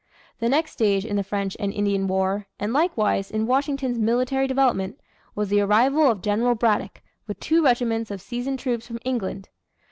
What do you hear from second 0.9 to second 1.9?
in the French and